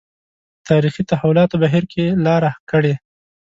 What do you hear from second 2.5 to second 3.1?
کړې.